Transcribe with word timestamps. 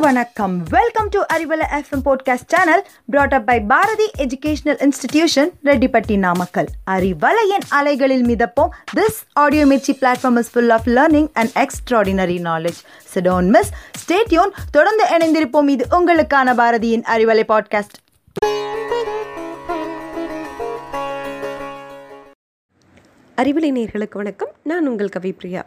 வணக்கம். 0.00 0.62
Welcome 0.62 1.08
to 1.08 1.20
Arivalai 1.34 1.64
FM 1.70 2.02
podcast 2.04 2.46
channel 2.46 2.86
brought 3.04 3.34
up 3.34 3.46
by 3.46 3.60
Bharathi 3.60 4.10
educational 4.18 4.88
institution 4.88 5.50
Rettipatti 5.64 6.18
Namakkal 6.18 6.66
அறிவலையின் 6.90 7.66
அலைகளில் 7.68 8.24
மிதப்போம். 8.24 8.68
This 8.96 9.18
audio 9.32 9.66
Mirchi 9.66 9.96
platform 10.00 10.38
is 10.38 10.50
full 10.50 10.70
of 10.70 10.86
learning 10.86 11.28
and 11.32 11.50
extraordinary 11.54 12.38
knowledge 12.40 12.80
சிடோன் 13.14 13.48
miss 13.48 13.70
stay tuned 14.02 14.50
தொடர்ந்து 14.70 15.04
இணைந்திருப்போம். 15.04 15.68
இது 15.68 15.86
உங்களுக்கான 15.90 16.54
பாரதியின் 16.54 17.04
Arivalai 17.16 17.42
podcast 17.48 17.96
Arivalai 23.36 23.70
நேர்களுக்கு 23.72 24.16
வணக்கம். 24.22 24.50
நான் 24.62 24.86
உங்கள் 24.86 25.08
கவிப்ரியா. 25.18 25.62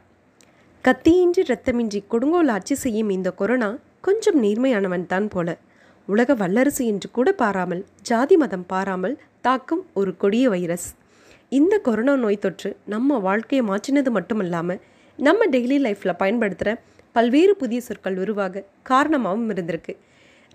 கத்தியின்றி 0.84 1.42
ரத்தமின்றி 1.48 2.08
கொடுங்கோல் 2.08 2.48
ஆட்சி 2.48 2.76
செய்யும் 2.76 3.10
இந்த 3.10 3.32
கொரோனா 3.32 3.76
கொஞ்சம் 4.06 4.40
நேர்மையானவன் 4.44 5.06
தான் 5.06 5.28
போல. 5.28 5.50
உலக 6.08 6.34
வல்லரசு 6.34 6.84
என்று 6.86 7.08
கூட 7.12 7.30
பாராமல் 7.42 7.82
ஜாதி 8.02 8.36
மதம் 8.38 8.66
பாராமல் 8.66 9.16
தாக்கும் 9.42 9.84
ஒரு 10.00 10.12
கொடிய 10.18 10.46
வைரஸ். 10.50 10.88
இந்த 11.50 11.74
கொரோனா 11.78 12.14
நோய் 12.16 12.44
தொற்று 12.46 12.70
நம்ம 12.94 13.20
வாழ்க்கையை 13.20 13.64
மாற்றினது 13.70 14.12
மட்டுமல்லாமல் 14.18 14.82
நம்ம 15.20 15.46
டெய்லி 15.46 15.78
லைஃப்பில் 15.86 16.20
பயன்படுத்துகிற 16.22 16.72
பல்வேறு 17.16 17.54
புதிய 17.56 17.82
சொற்கள் 17.82 18.18
உருவாக 18.18 18.64
காரணமாகவும் 18.92 19.50
இருந்திருக்கு. 19.54 19.94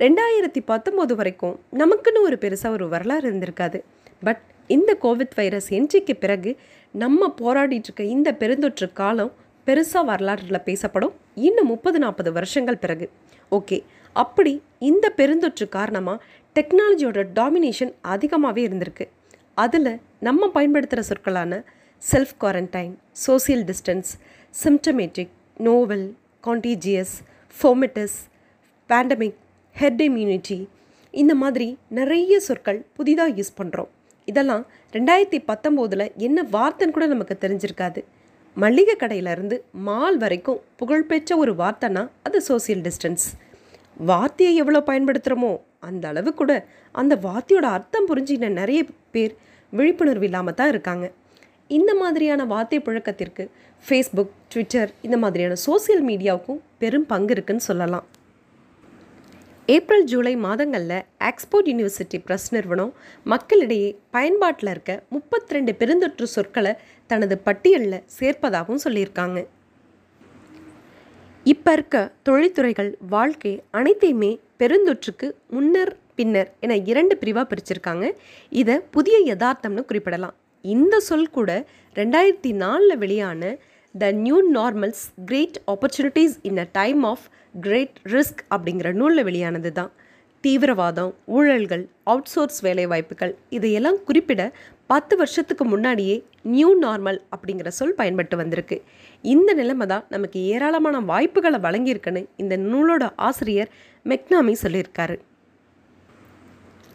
ரெண்டாயிரத்தி 0.01 0.61
பத்தொம்போது 0.71 1.15
வரைக்கும் 1.21 1.57
நமக்குன்னு 1.83 2.21
ஒரு 2.21 2.39
பெருசாக 2.41 2.77
ஒரு 2.79 2.89
வரலாறு 2.89 3.27
இருந்திருக்காது. 3.31 3.81
பட் 4.27 4.43
இந்த 4.77 4.91
கோவிட் 5.03 5.37
வைரஸ் 5.37 5.69
என்ட்ரிக்கு 5.73 6.15
பிறகு 6.25 6.51
நம்ம 6.95 7.31
போராடிட்டுருக்க 7.41 8.03
இந்த 8.17 8.31
பெருந்தொற்று 8.41 8.89
காலம் 8.93 9.33
பெருசாக 9.67 10.05
வரலாற்றில் 10.05 10.67
பேசப்படும். 10.69 11.15
இன்னும் 11.49 11.67
முப்பது 11.67 11.99
நாற்பது 11.99 12.31
வருஷங்கள் 12.33 12.83
பிறகு. 12.85 13.07
ஓகே. 13.51 13.79
அப்படி 14.13 14.63
இந்த 14.79 15.13
பெருந்தொற்று 15.17 15.69
காரணமாக 15.69 16.25
டெக்னாலஜியோட 16.55 17.21
டாமினேஷன் 17.35 17.93
அதிகமாகவே 18.01 18.67
இருந்திருக்கு. 18.69 19.09
அதில் 19.55 20.01
நம்ம 20.21 20.49
பயன்படுத்துகிற 20.49 21.03
சொற்களான 21.09 21.63
self 22.03 22.35
quarantine 22.41 22.95
social 23.27 23.65
distance 23.71 24.11
symptomatic 24.65 25.33
novel 25.57 26.15
contagious 26.47 27.15
fomites 27.55 28.19
pandemic 28.91 29.39
herd 29.77 30.03
immunity 30.03 30.59
இந்த 31.11 31.35
மாதிரி 31.35 31.79
நிறைய 31.89 32.41
சொற்கள் 32.41 32.87
புதிதாக 32.97 33.31
யூஸ் 33.31 33.57
பண்ணுறோம் 33.57 33.91
இதெல்லாம் 34.25 34.67
ரெண்டாயிரத்தி 34.93 35.41
பத்தொம்போதில் 35.47 36.15
என்ன 36.17 36.43
வார்த்தைன்னு 36.53 36.91
கூட 36.91 37.07
நமக்கு 37.07 37.37
தெரிஞ்சிருக்காது. 37.41 38.01
மளிகை 38.63 38.95
கடையிலேருந்து 39.01 39.57
மால் 39.87 40.17
வரைக்கும் 40.23 40.61
புகழ்பெற்ற 40.81 41.37
ஒரு 41.43 41.53
வார்த்தைனா 41.61 42.03
அது 42.27 42.39
சோசியல் 42.49 42.83
டிஸ்டன்ஸ் 42.87 43.27
வார்த்தையை 44.11 44.53
எவ்வளோ 44.63 44.81
பயன்படுத்துகிறோமோ 44.89 45.51
அந்த 45.89 46.05
அளவு 46.11 46.31
கூட 46.35 46.53
அந்த 46.95 47.15
வார்த்தையோட 47.27 47.67
அர்த்தம் 47.77 48.09
புரிஞ்சின 48.11 48.51
நிறைய 48.61 48.81
பேர் 49.15 49.35
விழிப்புணர்வு 49.73 50.27
இல்லாமல் 50.29 50.57
தான் 50.61 50.71
இருக்காங்க. 50.75 51.07
இந்த 51.71 51.93
மாதிரியான 51.95 52.45
வார்த்தை 52.53 52.79
புழக்கத்திற்கு 52.87 53.45
ஃபேஸ்புக் 53.85 54.35
ட்விட்டர் 54.53 54.91
இந்த 55.07 55.17
மாதிரியான 55.25 55.59
சோசியல் 55.67 56.05
மீடியாவுக்கும் 56.11 56.63
பெரும் 56.83 57.09
பங்கு 57.13 57.35
இருக்குன்னு 57.37 57.69
சொல்லலாம். 57.71 58.07
ஏப்ரல் 59.75 60.05
ஜூலை 60.11 60.33
மாதங்களில் 60.45 61.01
ஆக்ஸ்போர்ட் 61.29 61.67
யூனிவர்சிட்டி 61.71 62.19
ப்ரெஸ் 62.27 62.47
நிறுவனம் 62.55 62.93
மக்களிடையே 63.33 63.89
பயன்பாட்டில் 64.17 64.71
இருக்க 64.73 64.93
முப்பத்தி 65.15 65.55
ரெண்டு 65.57 65.73
பெருந்தொற்று 65.81 66.27
சொற்களை 66.35 66.73
தனது 67.11 67.37
பட்டியலில் 67.47 67.99
சேர்ப்பதாகவும் 68.19 68.83
சொல்லியிருக்காங்க. 68.85 69.39
இப்போ 71.53 71.73
இருக்க 71.73 71.97
தொழில்துறைகள் 72.29 72.91
வாழ்க்கை 73.15 73.55
அனைத்தையுமே 73.81 74.33
பெருந்தொற்றுக்கு 74.63 75.29
முன்னர் 75.57 75.95
பின்னர் 76.21 76.51
என 76.67 76.77
இரண்டு 76.93 77.17
பிரிவாக 77.23 77.47
பிரிச்சிருக்காங்க. 77.51 78.07
இதை 78.63 78.77
புதிய 78.97 79.19
யதார்த்தம்னு 79.33 79.89
குறிப்பிடலாம். 79.91 80.37
இந்த 80.75 80.95
சொல் 81.09 81.31
கூட 81.39 81.51
ரெண்டாயிரத்தி 82.01 82.53
நாலில் 82.65 83.01
வெளியான 83.05 83.43
the 83.95 84.07
new 84.25 84.39
normals 84.53 85.03
great 85.25 85.59
opportunities 85.73 86.35
in 86.43 86.59
a 86.59 86.67
time 86.73 87.03
of 87.05 87.25
great 87.61 87.97
risk 88.13 88.43
அப்படிங்கிற 88.55 88.89
நூலில் 88.93 89.25
வெளியானது 89.25 89.71
தான் 89.73 89.93
தீவிரவாதம் 90.45 91.13
ஊழல்கள் 91.37 91.85
அவுட்சோர்ஸ் 92.07 92.61
வேலைவாய்ப்புகள் 92.67 93.33
இதையெல்லாம் 93.49 93.99
குறிப்பிட 94.05 94.43
பத்து 94.87 95.15
வருஷத்துக்கு 95.17 95.65
முன்னாடியே 95.65 96.17
நியூ 96.55 96.69
நார்மல் 96.85 97.19
அப்படிங்கிற 97.37 97.69
சொல் 97.79 97.95
பயன்பட்டு 97.95 98.37
வந்திருக்கு. 98.37 98.77
இந்த 99.25 99.51
நிலைமை 99.55 99.87
தான் 99.87 100.05
நமக்கு 100.09 100.41
ஏராளமான 100.53 100.99
வாய்ப்புகளை 101.13 101.59
வழங்கியிருக்குன்னு 101.67 102.23
இந்த 102.37 102.57
நூலோட 102.71 103.07
ஆசிரியர் 103.29 103.73
மெக்னாமி 104.07 104.55
சொல்லியிருக்காரு. 104.63 105.17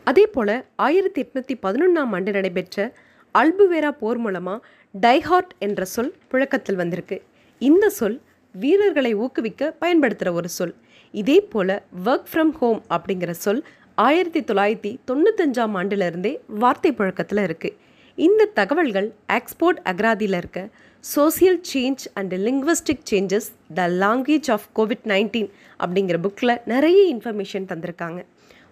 அதே 0.08 0.26
போல் 0.28 0.56
ஆயிரத்தி 0.86 1.22
எட்நூற்றி 1.24 1.56
பதினொன்றாம் 1.66 2.14
ஆண்டு 2.18 2.32
நடைபெற்ற 2.32 2.88
அல்புவேரா 3.36 3.92
போர் 4.00 4.20
மூலமாக 4.24 4.66
டைஹார்ட் 5.00 5.54
என்ற 5.60 5.86
சொல் 5.86 6.16
புழக்கத்தில் 6.28 6.76
வந்திருக்கு. 6.76 7.22
இந்த 7.60 7.90
சொல் 7.90 8.22
வீரர்களை 8.52 9.16
ஊக்குவிக்க 9.16 9.72
பயன்படுத்துகிற 9.72 10.36
ஒரு 10.36 10.50
சொல். 10.50 10.76
இதே 11.12 11.42
போல் 11.42 11.82
ஒர்க் 12.06 12.28
ஃப்ரம் 12.34 12.52
ஹோம் 12.52 12.84
அப்படிங்கிற 12.90 13.32
சொல் 13.32 13.66
ஆயிரத்தி 13.96 14.42
தொள்ளாயிரத்தி 14.42 14.92
தொண்ணூத்தஞ்சாம் 15.12 15.74
ஆண்டிலிருந்தே 15.80 16.38
வார்த்தை 16.48 16.92
புழக்கத்தில் 16.92 17.38
இருக்குது 17.38 17.76
இந்த 18.16 18.46
தகவல்கள் 18.46 19.14
எக்ஸ்போர்ட் 19.28 19.80
அக்ராதியில் 19.84 20.38
இருக்க. 20.38 20.70
Social 21.16 21.62
change 21.74 22.04
and 22.14 22.34
linguistic 22.34 23.04
changes 23.12 23.50
the 23.74 23.88
language 23.88 24.52
of 24.52 24.68
COVID 24.76 25.06
nineteen 25.06 25.50
அப்படிங்கிற 25.80 26.18
புக்கில் 26.26 26.62
நிறைய 26.66 27.16
இன்ஃபர்மேஷன் 27.16 27.70
தந்திருக்காங்க. 27.72 28.24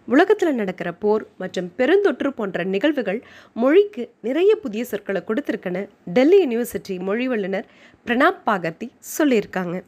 உலகத்தில் 0.08 0.56
நடக்கிற 0.56 0.94
போர் 0.94 1.26
மற்றும் 1.38 1.72
பெருந்தொற்று 1.78 2.30
போன்ற 2.30 2.64
நிகழ்வுகள் 2.64 3.24
மொழிக்கு 3.54 4.10
நிறைய 4.22 4.56
புதிய 4.56 4.84
சொற்களை 4.84 5.24
கொடுத்துருக்குன்னு 5.28 5.90
டெல்லி 6.06 6.40
யூனிவர்சிட்டி 6.46 7.00
மொழி 7.00 7.28
வல்லுநர் 7.28 7.66
பிரணாப் 8.06 8.42
பாகர்த்தி 8.46 8.92
சொல்லியிருக்காங்க. 9.18 9.84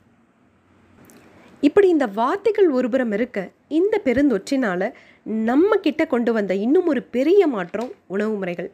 இப்படி 1.61 1.87
இந்த 1.87 2.07
வார்த்தைகள் 2.07 2.69
ஒருபுறம் 2.69 3.11
இருக்க 3.11 3.49
இந்த 3.67 4.01
பெருந்தொற்றினால் 4.05 4.93
நம்ம 5.23 5.75
கிட்ட 5.75 6.05
கொண்டு 6.05 6.33
வந்த 6.33 6.53
இன்னும் 6.53 6.87
ஒரு 6.87 7.03
பெரிய 7.03 7.47
மாற்றம் 7.47 7.91
உணவு 8.07 8.35
முறைகள். 8.35 8.71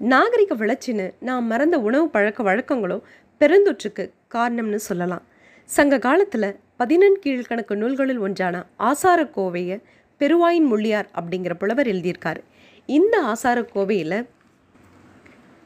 நாகரிக 0.00 0.54
வளர்ச்சின்னு 0.54 1.14
நாம் 1.18 1.46
மறந்த 1.46 1.78
உணவு 1.78 2.08
பழக்க 2.08 2.42
வழக்கங்களும் 2.42 3.02
பெருந்தொற்றுக்கு 3.40 4.10
காரணம்னு 4.34 4.74
சொல்லலாம். 4.74 5.22
சங்க 5.64 5.98
காலத்தில் 5.98 6.56
பதினெண் 6.76 7.18
கீழ்கணக்கு 7.24 7.74
நூல்களில் 7.74 8.18
ஒன்றான 8.18 8.66
ஆசார 8.76 9.22
கோவையை 9.36 9.80
பெருவாயின் 10.20 10.68
முள்ளியார் 10.70 11.08
அப்படிங்கிற 11.20 11.54
புலவர் 11.54 11.86
எழுதியிருக்காரு. 11.86 12.42
இந்த 12.86 13.20
ஆசார 13.22 13.60
கோவையில் 13.74 14.26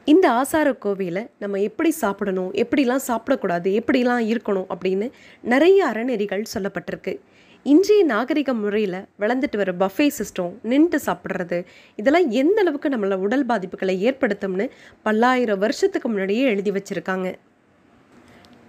இந்த 0.05 0.31
ஆசார 0.31 0.75
கோவையில் 0.85 1.29
நம்ம 1.39 1.59
எப்படி 1.59 1.91
சாப்பிடணும் 1.91 2.53
எப்படிலாம் 2.53 3.05
சாப்பிடக்கூடாது 3.07 3.69
எப்படிலாம் 3.79 4.23
இருக்கணும் 4.31 4.65
அப்படின்னு 4.73 5.11
நிறைய 5.41 5.85
அறநெறிகள் 5.87 6.43
சொல்லப்பட்டிருக்கு. 6.53 7.19
இன்றைய 7.63 8.03
நாகரிக 8.03 8.53
முறையில் 8.53 9.05
வளர்ந்துட்டு 9.19 9.57
வர 9.57 9.71
பஃபே 9.79 10.07
சிஸ்டம் 10.17 10.53
நின்று 10.63 11.01
சாப்பிட்றது 11.05 11.65
இதெல்லாம் 11.95 12.29
எந்த 12.29 12.61
அளவுக்கு 12.61 12.89
நம்மளை 12.89 13.15
உடல் 13.15 13.45
பாதிப்புகளை 13.45 13.95
ஏற்படுத்தும்னு 14.09 14.69
பல்லாயிரம் 15.03 15.59
வருஷத்துக்கு 15.59 16.09
முன்னாடியே 16.09 16.43
எழுதி 16.43 16.71
வச்சுருக்காங்க. 16.71 17.33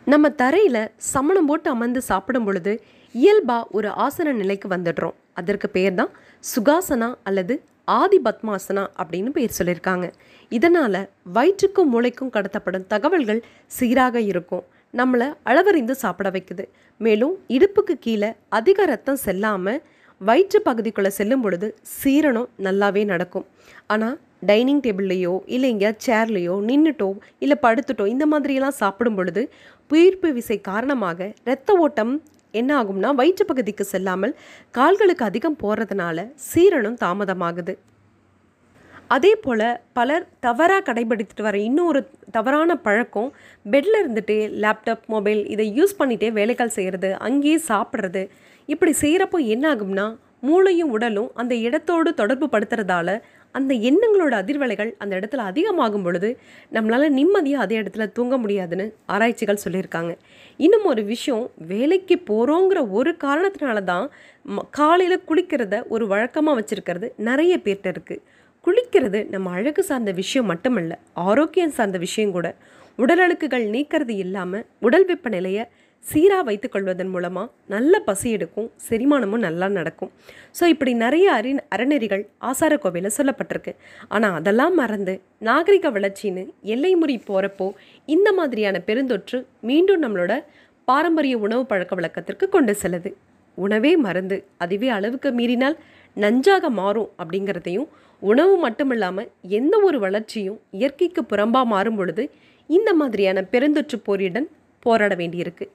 நம்ம 0.04 0.30
தரையில் 0.30 0.90
சமணம் 0.96 1.46
போட்டு 1.46 1.70
அமர்ந்து 1.70 2.00
சாப்பிடும் 2.00 2.44
பொழுது 2.44 2.82
இயல்பாக 3.12 3.66
ஒரு 3.70 3.88
ஆசன 3.88 4.32
நிலைக்கு 4.32 4.68
வந்துடுறோம். 4.68 5.18
அதற்கு 5.40 5.68
பேர் 5.76 5.96
தான் 6.00 6.12
சுகாசனா 6.44 7.08
அல்லது 7.28 7.54
ஆதி 7.98 8.18
பத்மாசனா 8.26 8.84
அப்படின்னு 9.00 9.30
பேர் 9.36 9.56
சொல்லியிருக்காங்க. 9.58 10.06
இதனால் 10.52 11.00
வயிற்றுக்கும் 11.36 11.90
மூளைக்கும் 11.94 12.34
கடத்தப்படும் 12.36 12.86
தகவல்கள் 12.92 13.40
சீராக 13.76 14.20
இருக்கும். 14.30 14.64
நம்மளை 14.94 15.28
அளவறிந்து 15.50 15.94
சாப்பிட 16.02 16.28
வைக்குது. 16.36 16.64
மேலும் 17.00 17.34
இடுப்புக்கு 17.56 17.94
கீழே 18.06 18.30
அதிக 18.58 18.84
ரத்தம் 18.92 19.22
செல்லாமல் 19.26 19.80
வயிற்று 20.20 20.58
பகுதிக்குள்ளே 20.68 21.10
செல்லும் 21.18 21.42
பொழுது 21.44 21.68
சீரணம் 21.98 22.48
நல்லாவே 22.66 23.02
நடக்கும். 23.12 23.46
ஆனால் 23.94 24.16
டைனிங் 24.48 24.82
டேபிள்லேயோ 24.84 25.34
இல்லை 25.54 25.68
எங்கேயா 25.74 25.92
சேர்லேயோ 26.06 26.54
நின்றுட்டோ 26.68 27.08
இல்லை 27.44 27.56
படுத்துட்டோ 27.64 28.04
இந்த 28.14 28.24
மாதிரியெல்லாம் 28.32 28.80
சாப்பிடும் 28.82 29.16
பொழுது 29.18 29.42
புயிர்ப்பு 29.90 30.28
விசை 30.38 30.56
காரணமாக 30.70 31.28
இரத்த 31.46 31.76
ஓட்டம் 31.84 32.12
என்ன 32.60 32.70
ஆகும்னா 32.82 33.10
வயிற்று 33.20 33.44
பகுதிக்கு 33.44 33.84
செல்லாமல் 33.84 34.34
கால்களுக்கு 34.78 35.24
அதிகம் 35.24 35.58
போகிறதுனால 35.62 36.26
சீரணம் 36.48 37.00
தாமதமாகுது. 37.04 37.74
அதே 39.14 39.32
போல் 39.44 39.66
பலர் 39.92 40.24
தவறாக 40.46 40.82
கடைபிடித்துட்டு 40.86 41.44
வர 41.46 41.56
இன்னொரு 41.68 42.00
தவறான 42.36 42.76
பழக்கம் 42.86 43.30
பெட்டில் 43.72 43.98
இருந்துட்டு 44.02 44.36
லேப்டாப் 44.62 45.04
மொபைல் 45.14 45.42
இதை 45.54 45.66
யூஸ் 45.78 45.98
பண்ணிகிட்டே 45.98 46.30
வேலைகள் 46.38 46.76
செய்கிறது 46.76 47.10
அங்கேயே 47.28 47.58
சாப்பிட்றது. 47.68 48.22
இப்படி 48.68 48.92
செய்கிறப்போ 49.00 49.40
என்ன 49.54 49.64
ஆகும்னா 49.74 50.06
மூளையும் 50.48 50.92
உடலும் 50.96 51.30
அந்த 51.40 51.54
இடத்தோடு 51.66 52.10
தொடர்பு 52.20 52.46
படுத்துறதால 52.52 53.10
அந்த 53.54 53.72
எண்ணங்களோட 53.88 54.34
அதிர்வலைகள் 54.42 54.90
அந்த 55.02 55.12
இடத்துல 55.18 55.44
அதிகமாகும் 55.50 56.04
பொழுது 56.06 56.28
நம்மளால் 56.72 57.14
நிம்மதியாக 57.18 57.64
அதே 57.64 57.76
இடத்துல 57.80 58.06
தூங்க 58.12 58.34
முடியாதுன்னு 58.36 58.86
ஆராய்ச்சிகள் 59.14 59.62
சொல்லியிருக்காங்க. 59.64 60.12
இன்னும் 60.60 60.86
ஒரு 60.92 61.02
விஷயம் 61.04 61.44
வேலைக்கு 61.72 62.16
போகிறோங்கிற 62.30 62.80
ஒரு 62.98 63.12
காரணத்தினால 63.24 63.82
தான் 63.84 64.06
காலையில் 64.78 65.24
குளிக்கிறத 65.28 65.74
ஒரு 65.88 66.06
வழக்கமாக 66.06 66.58
வச்சுருக்கிறது 66.60 67.08
நிறைய 67.28 67.54
பேர்கிட்ட 67.64 67.94
இருக்குது 67.94 68.22
குளிக்கிறது 68.64 69.20
நம்ம 69.30 69.50
அழகு 69.50 69.82
சார்ந்த 69.82 70.12
விஷயம் 70.20 70.50
மட்டுமல்ல 70.52 70.92
ஆரோக்கியம் 71.28 71.74
சார்ந்த 71.78 71.98
விஷயம் 71.98 72.34
கூட. 72.36 72.48
உடல் 72.98 73.22
அழுக்குகள் 73.24 73.64
நீக்கிறது 73.74 74.14
இல்லாமல் 74.24 74.64
உடல் 74.86 75.06
வெப்பநிலையை 75.06 75.64
சீராக 76.10 76.42
வைத்துக்கொள்வதன் 76.48 77.10
மூலமாக 77.12 77.50
நல்ல 77.74 78.00
பசி 78.08 78.28
எடுக்கும் 78.36 78.68
செரிமானமும் 78.86 79.44
நல்லா 79.46 79.66
நடக்கும். 79.76 80.10
ஸோ 80.58 80.64
இப்படி 80.72 80.92
நிறைய 81.04 81.26
அறி 81.38 81.52
அறநெறிகள் 81.74 82.24
ஆசார 82.48 82.74
கோவையில் 82.82 83.14
சொல்லப்பட்டிருக்கு. 83.18 83.72
ஆனால் 84.14 84.36
அதெல்லாம் 84.40 84.74
மறந்து 84.80 85.14
நாகரிக 85.48 85.90
வளர்ச்சின்னு 85.96 86.44
எல்லை 86.74 86.92
முறி 87.02 87.16
போகிறப்போ 87.28 87.68
இந்த 88.08 88.28
மாதிரியான 88.38 88.82
பெருந்தொற்று 88.88 89.40
மீண்டும் 89.70 90.02
நம்மளோட 90.04 90.34
பாரம்பரிய 90.88 91.34
உணவு 91.46 91.62
பழக்க 91.70 91.92
வழக்கத்திற்கு 91.98 92.46
கொண்டு 92.54 92.72
செல்லுது. 92.82 93.12
உணவே 93.58 93.92
மருந்து. 94.06 94.36
அதுவே 94.64 94.88
அளவுக்கு 94.96 95.28
மீறினால் 95.38 95.76
நஞ்சாக 96.16 96.68
மாறும் 96.80 97.12
அப்படிங்கிறதையும் 97.22 97.88
உணவு 98.22 98.54
மட்டுமில்லாமல் 98.64 99.30
எந்த 99.58 99.74
ஒரு 99.86 99.98
வளர்ச்சியும் 100.04 100.58
இயற்கைக்கு 100.80 101.22
புறம்பாக 101.32 101.66
மாறும் 101.72 101.96
பொழுது 102.00 102.24
இந்த 102.70 102.90
மாதிரியான 103.00 103.38
பெருந்தொற்று 103.52 103.96
போரியுடன் 104.06 104.46
போராட 104.86 105.12
வேண்டியிருக்கு. 105.20 105.66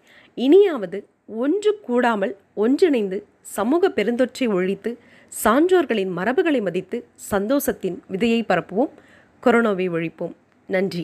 இனியாவது 0.46 1.00
ஒன்று 1.28 1.72
கூடாமல் 1.80 2.34
ஒன்றிணைந்து 2.54 3.18
சமூக 3.42 3.90
பெருந்தொற்றை 3.90 4.48
ஒழித்து 4.48 4.92
சான்றோர்களின் 5.44 6.12
மரபுகளை 6.18 6.62
மதித்து 6.62 6.98
சந்தோஷத்தின் 7.32 7.98
விதையை 8.12 8.42
பரப்புவோம். 8.50 8.92
கொரோனாவை 9.44 9.88
ஒழிப்போம். 9.90 10.36
நன்றி. 10.68 11.04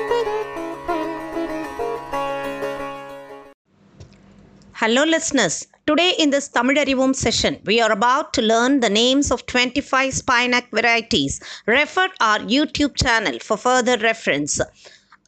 Hello, 4.81 5.03
listeners. 5.03 5.67
Today, 5.85 6.15
in 6.17 6.31
this 6.31 6.47
Tamil 6.47 7.13
session, 7.13 7.59
we 7.65 7.79
are 7.79 7.91
about 7.91 8.33
to 8.33 8.41
learn 8.41 8.79
the 8.79 8.89
names 8.89 9.29
of 9.29 9.45
25 9.45 10.11
spinac 10.11 10.71
varieties. 10.71 11.39
Refer 11.67 12.07
our 12.19 12.39
YouTube 12.39 12.95
channel 12.95 13.37
for 13.47 13.57
further 13.57 13.95
reference. 13.99 14.59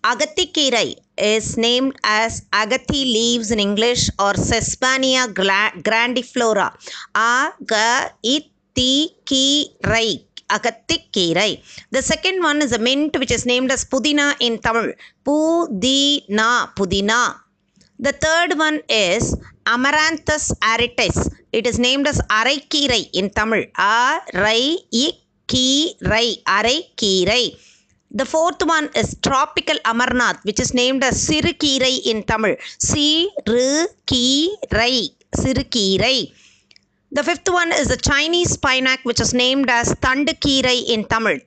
Agathikirai 0.04 0.96
is 1.20 1.56
named 1.56 1.96
as 2.04 2.42
agathi 2.52 3.04
leaves 3.18 3.52
in 3.52 3.60
English 3.60 4.10
or 4.18 4.34
Sesbania 4.34 5.32
gla- 5.32 5.74
grandiflora. 5.84 6.74
Agathikirai. 7.14 7.86
Agathikirai. 10.50 11.62
The 11.92 12.02
second 12.02 12.42
one 12.42 12.64
is 12.64 12.72
a 12.72 12.80
mint 12.80 13.20
which 13.20 13.30
is 13.30 13.46
named 13.46 13.72
as 13.72 13.86
Pudina 13.86 14.36
in 14.40 14.58
Tamil. 14.58 14.94
Pudina. 15.24 16.74
Pudina. 16.76 17.43
The 18.06 18.12
third 18.24 18.52
one 18.60 18.78
is 18.90 19.24
Amaranthus 19.66 20.46
aritis. 20.72 21.18
It 21.54 21.66
is 21.66 21.80
named 21.80 22.06
as 22.12 22.18
Araikirai 22.40 23.10
in 23.14 23.30
Tamil. 23.30 23.64
Araikirai. 23.78 25.14
Araikirai. 26.58 27.46
The 28.12 28.26
fourth 28.26 28.62
one 28.66 28.90
is 28.94 29.16
Tropical 29.28 29.78
Amarnath, 29.86 30.44
which 30.44 30.60
is 30.60 30.74
named 30.74 31.02
as 31.02 31.16
Sirukirai 31.26 32.06
in 32.12 32.24
Tamil. 32.24 32.58
Sirukirai. 32.90 33.40
Sirukirai. 35.38 36.20
The 37.14 37.24
fifth 37.24 37.50
one 37.50 37.72
is 37.72 37.88
the 37.88 37.96
Chinese 37.96 38.58
spinac, 38.58 39.00
which 39.04 39.22
is 39.22 39.34
named 39.34 39.70
as 39.70 39.96
Tandukirai 39.96 40.90
in 40.90 41.06
Tamil. 41.06 41.40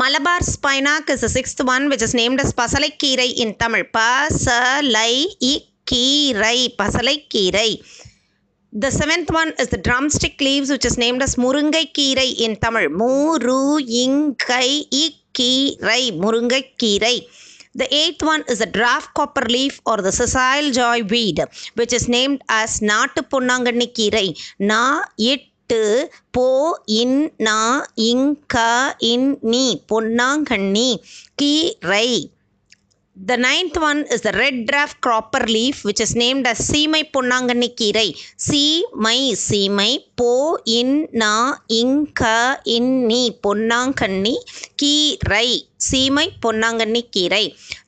Malabar 0.00 0.46
spinach 0.54 1.10
is 1.14 1.24
the 1.24 1.28
sixth 1.36 1.62
one 1.74 1.84
which 1.90 2.04
is 2.06 2.16
named 2.20 2.40
as 2.44 2.54
பசலைக்கீரை 2.60 3.28
in 3.42 3.54
Tamil 3.62 3.86
ப 3.96 4.00
ச 4.44 4.54
லை 4.96 5.12
இ 5.50 5.54
கீரை 5.90 6.58
பசலைக்கீரை 6.80 7.70
the 8.72 8.90
seventh 8.98 9.32
one 9.40 9.52
is 9.62 9.72
the 9.74 9.78
drumstick 9.88 10.42
leaves 10.48 10.72
which 10.74 10.88
is 10.90 10.98
named 11.04 11.24
as 11.26 11.36
முருங்கைக்கீரை 11.44 12.28
in 12.46 12.58
Tamil 12.58 12.88
மூ 13.00 13.12
ரு 13.46 13.60
இங்கை 14.04 14.68
இ 15.02 15.04
கீரை 15.40 16.02
முருங்கைக்கீரை 16.24 17.16
the 17.80 17.86
eighth 18.02 18.24
one 18.32 18.42
is 18.52 18.60
the 18.64 18.70
draft 18.76 19.08
copper 19.18 19.44
leaf 19.54 19.74
or 19.90 19.96
the 20.06 20.12
sessile 20.18 20.70
joy 20.70 20.96
weed, 21.12 21.38
which 21.74 21.92
is 21.92 22.04
named 22.08 22.40
as 22.60 22.80
Natu 22.80 23.22
Ponnanganni 23.32 23.88
Kirai. 23.98 24.28
Na 24.70 24.80
it 25.30 25.44
எட்டு 25.70 25.86
போ 26.36 26.44
இன் 27.00 27.18
நா 27.46 27.56
இங் 28.10 28.28
க 28.54 28.56
இன் 29.12 29.28
நீ 29.52 29.64
பொன்னாங்கண்ணி 29.90 30.90
கீரை 31.40 32.08
The 33.16 33.36
ninth 33.44 33.76
one 33.86 34.00
is 34.14 34.20
the 34.26 34.32
red 34.40 34.56
draft 34.68 34.96
cropper 35.04 35.40
leaf, 35.54 35.76
which 35.86 36.00
is 36.04 36.12
named 36.22 36.44
as 36.50 36.58
Seemai 36.68 37.00
Ponnanganni 37.14 37.68
Kirai. 37.78 38.10
Seemai, 38.46 39.16
Seemai, 39.46 39.88
Po, 40.18 40.28
In, 40.76 40.90
Na, 41.22 41.32
Inka, 41.78 42.36
Inni, 42.76 43.22
Ponnanganni, 43.44 44.34
Kirai. 44.82 45.48
Seemai 45.88 46.28
Ponnanganni 46.44 47.02
Kirai. 47.16 47.46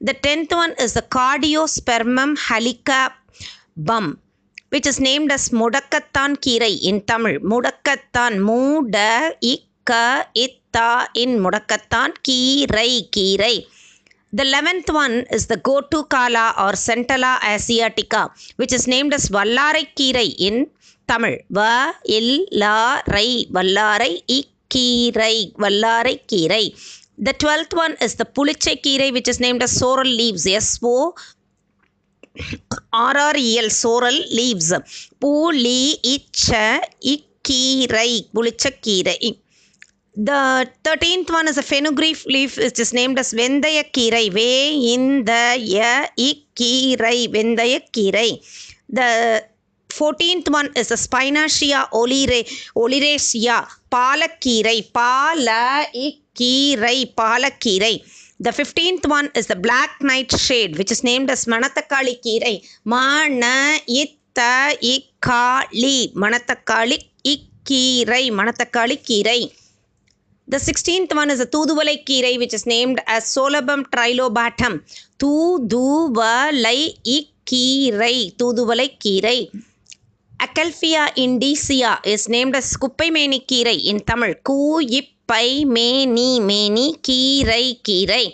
The 0.08 0.16
tenth 0.26 0.54
one 0.62 0.74
is 0.86 0.94
the 0.98 1.04
Cardiospermum 1.16 2.32
halica 2.48 3.00
bum 3.88 4.08
which 4.70 4.86
is 4.86 4.98
named 5.00 5.30
as 5.30 5.50
Mudakattan 5.50 6.36
Kirai 6.44 6.82
in 6.82 7.00
Tamil. 7.02 7.38
Mudakattan, 7.40 8.40
Muda, 8.48 9.32
Ikka, 9.42 10.26
Itta 10.34 11.06
in 11.14 11.38
Mudakattan, 11.44 12.14
Kirai, 12.26 13.08
Kirai. 13.10 13.66
The 14.32 14.44
eleventh 14.44 14.88
one 14.92 15.24
is 15.32 15.48
the 15.48 15.56
Gotu 15.56 16.08
Kala 16.08 16.54
or 16.56 16.72
Centella 16.72 17.38
asiatica, 17.40 18.30
which 18.56 18.72
is 18.72 18.86
named 18.86 19.12
as 19.12 19.28
Vallarai 19.28 19.88
Kirai 19.96 20.34
in 20.38 20.68
Tamil. 21.08 21.38
Va, 21.50 21.92
il, 22.04 22.46
la, 22.52 23.02
rai, 23.08 23.48
Vallarai, 23.50 24.22
Ikkirai, 24.28 25.52
Vallarai 25.54 26.20
Kirai. 26.28 26.66
The 27.18 27.32
twelfth 27.32 27.74
one 27.74 27.96
is 28.00 28.14
the 28.14 28.24
Pulichai 28.24 28.80
Kirai, 28.80 29.12
which 29.12 29.26
is 29.26 29.40
named 29.40 29.64
as 29.64 29.72
Sorrel 29.72 30.06
Leaves. 30.06 30.46
S-O 30.46 31.12
R R E L 33.02 33.72
sorrel 33.82 34.20
leaves 34.38 34.72
பூ 35.18 35.32
லீ 35.64 35.80
இச்ச 36.14 36.48
இக்கீரை 37.14 38.10
புளிச்சக்கீரை 38.34 39.18
the 40.16 40.32
thirteenth 40.86 41.30
one 41.38 41.48
is 41.50 41.60
a 41.62 41.66
fenugreek 41.68 42.22
leaf 42.36 42.56
it 42.66 42.80
is 42.84 42.94
named 42.94 43.20
as 43.22 43.32
வெந்தயக்கீரை 43.40 44.24
வே 44.38 44.50
இந்த 44.94 45.32
ய 45.70 45.78
இக்கீரை 46.28 47.16
வெந்தயக்கீரை 47.36 48.28
the 48.94 49.02
fourteenth 49.90 50.50
one 50.58 50.68
is 50.74 50.92
a 50.92 51.00
spinacia 51.04 51.80
ஒலிரே 52.00 52.40
oleracea 52.82 53.56
பாலக்கீரை 53.88 54.78
பால 54.92 55.48
இக்கீரை 56.06 56.98
பாலக்கீரை 57.20 57.94
The 58.42 58.52
fifteenth 58.52 59.06
one 59.06 59.30
is 59.34 59.48
the 59.48 59.56
black 59.56 59.90
nightshade, 60.00 60.78
which 60.78 60.90
is 60.90 61.04
named 61.04 61.30
as 61.30 61.44
Manatakali 61.44 62.22
Kirai. 62.24 62.66
Mana 62.84 63.78
itta 63.86 64.72
ikali. 64.80 66.14
Manatakali 66.14 66.98
ikkirai. 67.22 68.30
Manatakali 68.30 68.96
Kirai. 69.08 69.52
The 70.48 70.58
sixteenth 70.58 71.14
one 71.14 71.30
is 71.30 71.40
a 71.40 71.46
Tuduvalai 71.46 72.02
Kirai, 72.02 72.38
which 72.38 72.54
is 72.54 72.64
named 72.64 73.02
as 73.06 73.24
Solabum 73.24 73.84
trilobatum. 73.90 74.80
Tuduvalai 75.18 76.96
ikkirai. 77.04 78.34
Tuduvalai 78.36 78.96
Kirai. 78.98 79.50
Acalypha 80.40 81.12
indica 81.16 82.00
is 82.04 82.26
named 82.26 82.56
as 82.56 82.74
Kuppaimeni 82.74 83.46
Kirai 83.46 83.84
in 83.84 84.00
Tamil. 84.00 84.34
Ku 84.42 84.80
ip 84.80 85.08
பை 85.30 85.48
மேனி 85.76 86.30
மேனி 86.50 86.86
கீரை 87.08 87.64
கீரை 87.88 88.24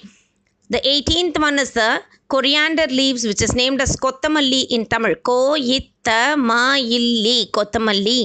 The 0.75 0.81
18th 0.93 1.37
one 1.47 1.59
is 1.63 1.71
the 1.79 1.91
coriander 2.33 2.87
leaves 3.01 3.23
which 3.29 3.43
is 3.47 3.53
named 3.61 3.81
as 3.85 3.93
கொத்தமல்லி 4.05 4.61
in 4.77 4.83
Tamil. 4.93 5.15
கோ 5.29 5.39
இத்த 5.77 6.11
மா 6.49 6.63
இல்லி 6.99 7.39
கொத்தமல்லி 7.57 8.19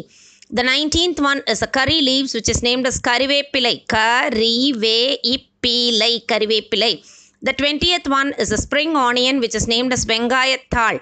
The 0.54 0.64
19th 0.64 1.22
one 1.22 1.42
is 1.52 1.60
the 1.64 1.68
curry 1.68 2.02
leaves, 2.02 2.34
which 2.34 2.50
is 2.54 2.62
named 2.68 2.86
as 2.90 2.98
karivepilai. 3.08 3.74
Karivepilai, 3.94 6.14
karivepilai. 6.32 6.92
The 7.48 7.54
20th 7.54 8.10
one 8.20 8.34
is 8.38 8.50
the 8.54 8.58
spring 8.58 8.98
onion, 8.98 9.40
which 9.40 9.56
is 9.60 9.66
named 9.74 9.94
as 9.98 10.04
vengayathal. 10.12 10.98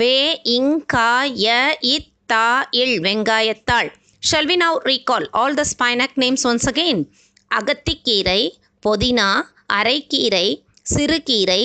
Ve 0.00 0.16
inkaya 0.56 1.60
itta 1.94 2.44
il 2.82 2.92
vengayathal. 3.06 3.88
Shall 4.22 4.46
we 4.46 4.56
now 4.56 4.78
recall 4.80 5.24
all 5.32 5.54
the 5.54 5.62
spinac 5.64 6.16
names 6.16 6.44
once 6.44 6.66
again? 6.66 6.98
அகத்திக்கீரை 7.50 8.40
புதினா 8.82 9.26
அரைக்கீரை 9.72 10.46
சிறுகீரை 10.86 11.60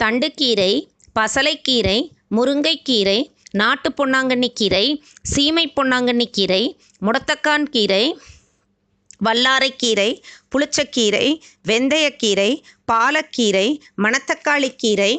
தண்டுக்கீரை 0.00 0.72
பசலைக்கீரை 1.16 1.96
முருங்கைக்கீரை 2.36 3.16
நாட்டு 3.52 3.88
பொன்னாங்கண்ணி 3.98 4.50
கீரை 4.52 4.84
சீமை 5.32 5.64
பொன்னாங்கண்ணி 5.76 6.26
கீரை 6.30 6.62
முடத்தக்கான் 7.02 7.66
கீரை 7.74 8.04
வல்லாரைக்கீரை 9.24 10.08
புளிச்சக்கீரை 10.52 11.26
வெந்தயக்கீரை 11.68 12.50
பாலக்கீரை 12.92 13.66
மணத்தக்காளிக்கீரை 14.04 15.12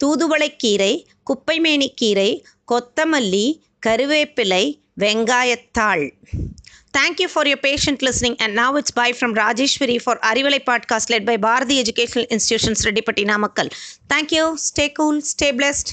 தூதுவளைக்கீரை 0.00 0.92
குப்பைமேனிக்கீரை 1.30 2.30
கொத்தமல்லி 2.68 3.46
கருவேப்பிலை 3.86 4.64
வெங்காயத்தாள் 5.02 6.04
thank 6.98 7.20
you 7.22 7.28
for 7.32 7.48
your 7.48 7.62
patient 7.62 8.02
listening 8.06 8.36
and 8.36 8.54
now 8.58 8.76
it's 8.78 8.92
bye 8.92 9.08
from 9.12 9.34
Rajeswari 9.34 9.96
for 9.96 10.20
Arivalai 10.30 10.60
podcast 10.70 11.10
led 11.10 11.26
by 11.26 11.36
Bharathi 11.38 11.76
educational 11.82 12.28
institutions 12.30 12.84
Rettipatti 12.88 13.24
Namakkal 13.24 13.70
thank you 14.14 14.44
stay 14.68 14.86
cool 14.92 15.20
stay 15.32 15.50
blessed 15.50 15.92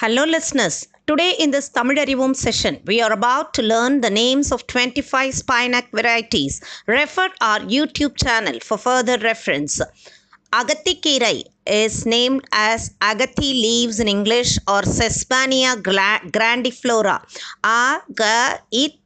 Hello, 0.00 0.24
listeners. 0.24 0.88
Today, 1.06 1.34
in 1.38 1.52
this 1.52 1.70
Tamil 1.70 1.96
Arivum 1.96 2.36
session, 2.36 2.74
we 2.84 3.00
are 3.00 3.12
about 3.12 3.54
to 3.54 3.62
learn 3.62 4.02
the 4.02 4.10
names 4.10 4.52
of 4.52 4.66
25 4.66 5.32
spinac 5.32 5.86
varieties. 5.90 6.60
Refer 6.86 7.30
our 7.40 7.60
YouTube 7.60 8.14
channel 8.22 8.60
for 8.60 8.76
further 8.76 9.16
reference. 9.20 9.80
Agathikirai 10.52 11.44
is 11.66 12.04
named 12.04 12.44
as 12.52 12.90
agathi 13.00 13.54
leaves 13.64 13.98
in 13.98 14.06
English 14.06 14.58
or 14.68 14.82
Sesbania 14.82 15.82
gla- 15.82 16.20
grandiflora. 16.36 17.16
Agathikirai. 17.64 18.98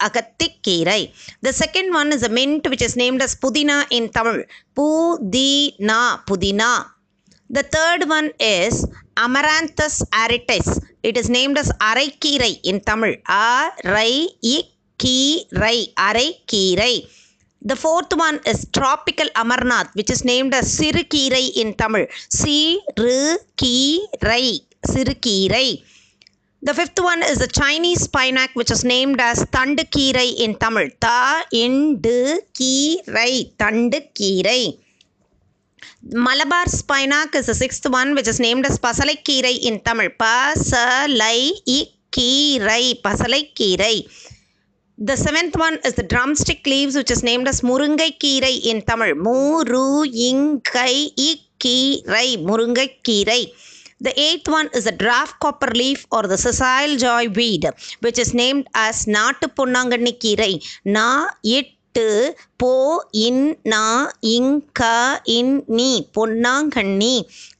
Agathikirai. 0.00 1.12
The 1.42 1.52
second 1.52 1.92
one 1.92 2.12
is 2.12 2.24
a 2.24 2.28
mint 2.28 2.68
which 2.68 2.82
is 2.82 2.96
named 2.96 3.22
as 3.22 3.36
Pudina 3.36 3.86
in 3.92 4.08
Tamil. 4.08 4.42
Pudina. 4.74 6.24
Pudina. 6.26 6.97
The 7.50 7.62
third 7.62 8.06
one 8.08 8.30
is 8.38 8.86
Amaranthus 9.16 10.02
aritis. 10.12 10.84
It 11.02 11.16
is 11.16 11.30
named 11.30 11.56
as 11.56 11.72
Araikirai 11.80 12.60
in 12.62 12.80
Tamil. 12.82 13.16
Araikirai. 13.26 14.68
Araikirai. 15.94 17.08
The 17.62 17.74
fourth 17.74 18.14
one 18.14 18.40
is 18.44 18.66
Tropical 18.72 19.28
Amarnath, 19.34 19.94
which 19.94 20.10
is 20.10 20.26
named 20.26 20.52
as 20.52 20.78
Sirukirai 20.78 21.56
in 21.56 21.72
Tamil. 21.72 22.06
Sirukirai. 22.28 22.60
Sirukirai. 24.86 25.82
The 26.60 26.74
fifth 26.74 27.00
one 27.00 27.22
is 27.22 27.38
the 27.38 27.46
Chinese 27.46 28.08
spinac, 28.08 28.50
which 28.52 28.70
is 28.70 28.84
named 28.84 29.22
as 29.22 29.46
Tandukirai 29.46 30.36
in 30.38 30.54
Tamil. 30.56 30.90
Ta 31.00 31.44
indu 36.10 36.14
kirai. 36.14 36.16
Tandukirai. 36.16 36.16
Malabar 36.16 36.66
spinac 36.66 37.34
is 37.34 37.46
the 37.46 37.54
sixth 37.54 37.88
one, 37.88 38.14
which 38.14 38.28
is 38.28 38.38
named 38.40 38.66
as 38.66 38.78
Pasalaikirai 38.78 39.58
in 39.62 39.80
Tamil. 39.80 40.10
Pasalaikirai. 40.10 43.00
Pasalaikirai. 43.02 44.06
The 45.00 45.16
seventh 45.16 45.56
one 45.56 45.78
is 45.84 45.94
the 45.94 46.02
drumstick 46.02 46.66
leaves, 46.66 46.96
which 46.96 47.10
is 47.10 47.22
named 47.22 47.46
as 47.46 47.60
Murungai 47.60 48.18
Kirai 48.18 48.64
in 48.64 48.82
Tamil. 48.82 49.14
Murungai 49.14 50.60
Kirai. 51.60 52.36
Murungai 52.38 52.90
Kirai. 53.04 53.52
The 54.00 54.20
eighth 54.20 54.48
one 54.48 54.68
is 54.74 54.84
the 54.84 54.92
draft 54.92 55.40
copper 55.40 55.72
leaf 55.74 56.06
or 56.12 56.22
the 56.22 56.38
sessile 56.38 56.96
joy 56.96 57.28
weed, 57.30 57.68
which 58.00 58.16
is 58.18 58.32
named 58.32 58.68
as 58.74 59.06
Natu 59.06 59.48
Punnanganni 59.54 60.16
Kirai. 60.18 60.62
Na 60.84 61.28
எட்டு 61.98 62.10
போ 62.62 62.74
இன் 63.26 63.44
நா 63.72 63.86
இங்க 64.36 64.82
இன் 65.38 65.56
நீ 65.78 65.90
பொன்னாங்கண்ணி 66.16 67.16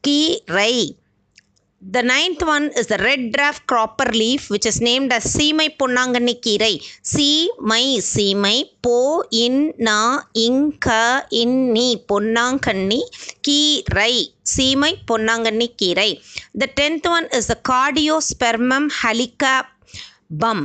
கீரை 0.06 0.72
The 1.94 2.02
ninth 2.10 2.40
one 2.52 2.64
is 2.80 2.86
the 2.92 2.96
red 3.06 3.20
draft 3.34 3.62
cropper 3.70 4.06
leaf, 4.20 4.42
which 4.52 4.66
is 4.70 4.78
named 4.86 5.10
as 5.16 5.26
Seemai 5.34 5.66
Ponnanganni 5.80 6.34
Kirai. 6.44 6.72
Seemai, 7.10 7.84
Seemai, 8.08 8.56
Po, 8.84 8.96
In, 9.42 9.54
Na, 9.88 9.98
Inka, 10.46 11.02
Inni, 11.42 11.86
Ponnanganni, 12.10 12.98
Kirai. 13.46 14.16
Seemai 14.54 14.92
Ponnanganni 15.10 15.68
Kirai. 15.82 16.10
The 16.62 16.68
tenth 16.80 17.06
one 17.16 17.28
is 17.38 17.46
the 17.52 17.58
Cardiospermum 17.70 18.86
halicabum, 19.00 20.60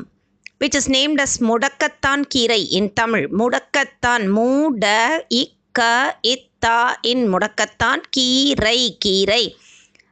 which 0.64 0.76
is 0.80 0.88
named 0.98 1.20
as 1.20 1.32
Mudakattan 1.48 2.20
Kirai 2.34 2.62
in 2.78 2.90
Tamil. 2.98 3.28
Mudakattan, 3.40 4.22
Muda, 4.38 5.00
Ikka, 5.42 6.14
Itta 6.34 6.96
in 7.04 7.28
Mudakattan, 7.34 8.00
Kirai, 8.16 8.98
Kirai. 9.04 9.46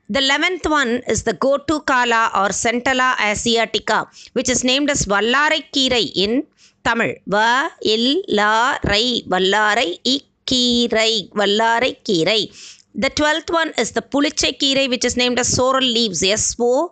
The 0.10 0.20
eleventh 0.20 0.66
one 0.70 0.94
is 1.08 1.24
the 1.24 1.34
Gotu 1.34 1.86
Kala 1.86 2.32
or 2.36 2.50
Centella 2.50 3.16
asiatica, 3.30 4.00
which 4.34 4.50
is 4.50 4.66
named 4.66 4.90
as 4.90 5.06
Vallarai 5.06 5.64
Kirai 5.72 6.12
in 6.16 6.46
Tamil. 6.84 7.14
Va 7.28 7.70
il 7.82 8.22
la 8.28 8.78
rai 8.84 9.24
Vallarai 9.34 10.00
Ikkirai 10.16 11.30
Vallarai 11.30 11.96
Kirai. 12.04 12.44
The 12.94 13.10
twelfth 13.10 13.50
one 13.52 13.72
is 13.78 13.92
the 13.94 14.02
Pulichai 14.02 14.58
Kirai, 14.62 14.90
which 14.90 15.06
is 15.06 15.16
named 15.16 15.40
as 15.40 15.48
Sorrel 15.48 15.88
Leaves. 15.98 16.22
S 16.24 16.58
O 16.60 16.92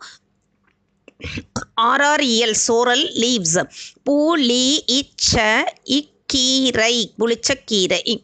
RREL 1.77 2.55
Sorrel 2.55 3.03
Leaves. 3.17 3.57
Puli 4.05 4.79
Icha 4.87 5.65
Ikkirai 5.87 7.13
Pulichakkirai. 7.17 8.23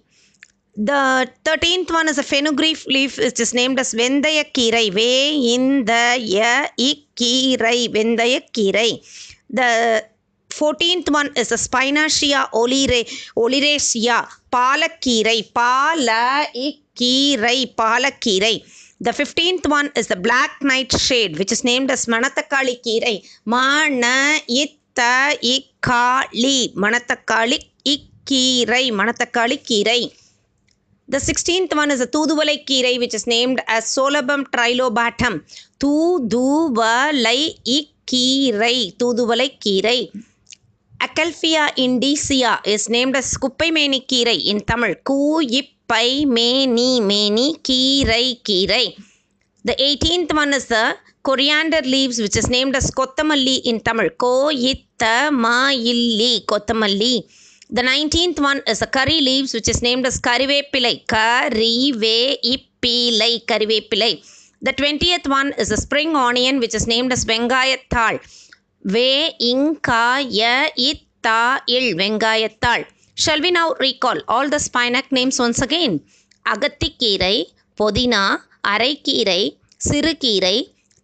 The 0.78 1.30
thirteenth 1.44 1.92
one 1.92 2.10
is 2.10 2.18
a 2.18 2.24
fenugreek 2.24 2.86
leaf, 2.88 3.18
which 3.18 3.40
is 3.40 3.54
named 3.54 3.80
as 3.80 3.94
Vendaya 3.94 4.46
Kirai. 4.52 4.94
Ve 4.94 5.54
in 5.56 5.86
the 5.86 6.18
ya 6.20 6.68
ikirai 6.78 7.90
Vendaya 7.94 8.42
Kirai. 8.52 9.02
The 9.50 10.06
fourteenth 10.50 11.10
one 11.10 11.32
is 11.36 11.52
a 11.52 11.56
Spinacia 11.56 12.50
olire 12.54 13.06
oleracea 13.36 14.28
Palakirai. 14.52 15.54
Pala 15.54 16.46
ikirai 16.56 17.74
Palakirai. 17.75 18.64
The 19.06 19.14
fifteenth 19.14 19.68
one 19.68 19.92
is 19.96 20.08
the 20.08 20.16
black 20.16 20.54
nightshade, 20.64 21.38
which 21.38 21.52
is 21.52 21.64
named 21.64 21.92
as 21.92 22.08
Manatakali 22.08 22.82
Kirai. 22.86 23.18
Mana 23.46 24.40
itta 24.50 25.38
ikali 25.54 26.74
Manatakali 26.74 27.60
ikirai 27.86 28.90
Manatakali 29.00 29.58
Kirai. 29.68 30.12
The 31.08 31.18
16th 31.18 31.76
one 31.76 31.92
is 31.92 32.02
a 32.02 32.08
Thuduvalai 32.08 32.66
Kirai, 32.66 32.98
which 32.98 33.14
is 33.14 33.28
named 33.28 33.62
as 33.68 33.84
Solabum 33.86 34.46
trilobatum. 34.46 35.44
Thuduvalai 35.80 37.60
Kirai. 38.08 38.98
Thuduvalai 38.98 39.60
Kirai. 39.60 40.10
Acalypha 41.00 41.74
indica 41.78 42.60
is 42.66 42.90
named 42.90 43.16
as 43.16 43.38
Kuppaimeni 43.38 44.08
Kirai 44.08 44.46
in 44.48 44.62
Tamil. 44.62 44.96
Kuippai 45.88 46.25
Meni 46.25 47.00
Meni 47.00 47.56
Kirai 47.58 48.42
Kirai. 48.44 48.98
The 49.63 49.74
18th 49.74 50.34
one 50.34 50.54
is 50.54 50.68
the 50.68 50.96
coriander 51.24 51.82
leaves, 51.82 52.20
which 52.20 52.36
is 52.36 52.50
named 52.50 52.75
as 52.75 52.92
Kottamalli 52.92 53.62
in 53.65 53.80
Tamil. 53.82 54.10
Ko 54.12 54.50
itta 54.51 55.32
ma 55.32 55.70
illi 55.72 56.46
Kottamalli. 56.46 57.24
The 57.70 57.82
19th 57.82 58.39
one 58.39 58.62
is 58.68 58.80
the 58.80 58.88
curry 58.88 59.22
leaves, 59.22 59.54
which 59.54 59.70
is 59.70 59.82
named 59.82 60.06
as 60.06 60.20
Karivepilai. 60.20 61.06
Karive 61.06 62.60
பீலை 62.86 63.32
கருவேப்பிலை 63.50 64.24
The 64.62 64.74
20th 64.80 65.27
one 65.27 65.54
is 65.62 65.70
a 65.72 65.77
spring 65.84 66.15
onion 66.15 66.60
which 66.62 66.75
is 66.80 66.86
named 66.92 67.12
as 67.15 67.22
வெங்காயத்தாள் 67.32 68.18
வே 68.94 69.10
இங்கா 69.51 70.04
ய 70.39 70.51
இத்தா 70.89 71.39
இல் 71.77 71.92
வெங்காயத்தாள் 72.01 72.84
Shall 73.17 73.41
we 73.41 73.51
now 73.51 73.74
recall 73.75 74.19
all 74.27 74.50
the 74.50 74.57
spinac 74.60 75.05
names 75.12 75.38
once 75.39 75.62
again? 75.62 75.93
அகத்திக்கீரை 76.45 77.36
புதினா 77.77 78.24
அரைக்கீரை 78.72 79.41
சிறுகீரை 79.81 80.55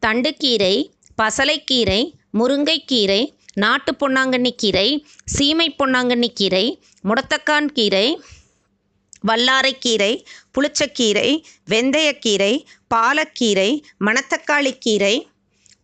தண்டுக்கீரை 0.03 0.75
பசலைக்கீரை 1.17 2.01
முருங்கைக்கீரை 2.39 3.21
நாட்டு 3.55 3.91
பொன்னாங்கண்ணி 4.01 4.51
கீரை 4.55 4.87
சீமை 5.35 5.67
பொன்னாங்கண்ணி 5.79 6.29
கீரை 6.39 6.65
முடத்தக்கான் 7.03 7.69
கீரை 7.77 8.05
வல்லாரைக்கீரை 9.27 10.11
புளிச்சக்கீரை 10.55 11.29
வெந்தயக்கீரை 11.69 12.53
பாலக்கீரை 12.93 13.69
மணத்தக்காளிக்கீரை 14.07 15.15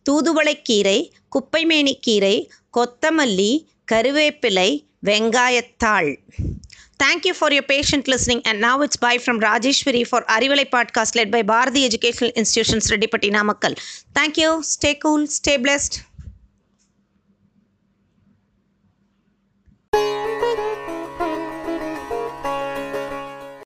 தூதுவளைக்கீரை 0.06 0.98
குப்பைமேனிக்கீரை 1.36 2.34
கொத்தமல்லி 2.74 3.52
கருவேப்பிலை 3.92 4.70
வெங்காயத்தாள். 5.02 6.10
Thank you 7.04 7.32
for 7.38 7.52
your 7.52 7.68
patient 7.68 8.08
listening 8.08 8.42
and 8.42 8.64
now 8.64 8.82
it's 8.82 8.98
bye 8.98 9.18
from 9.18 9.40
Rajeswari 9.40 10.02
for 10.08 10.24
Arivalai 10.24 10.66
podcast 10.76 11.16
led 11.16 11.32
by 11.32 11.42
Bharathi 11.42 11.82
educational 11.86 12.32
institutions 12.34 12.90
Rettipatti 12.90 13.30
Namakkal 13.30 13.76
thank you 14.18 14.50
stay 14.74 14.98
cool 14.98 15.26
stay 15.38 15.54
blessed 15.56 15.98